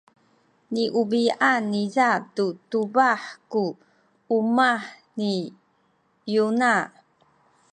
niubi’an 0.73 1.61
niza 1.71 2.09
tu 2.35 2.45
tubah 2.69 3.21
ku 3.51 3.63
umah 4.37 4.83
ni 5.17 5.33
Yona. 6.35 6.73